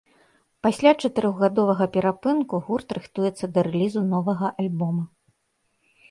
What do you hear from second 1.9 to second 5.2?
перапынку гурт рыхтуецца да рэлізу новага альбома.